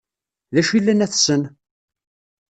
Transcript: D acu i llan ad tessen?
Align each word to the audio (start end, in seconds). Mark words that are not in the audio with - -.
D 0.53 0.55
acu 0.59 0.73
i 0.77 0.79
llan 0.79 1.03
ad 1.05 1.11
tessen? 1.11 1.43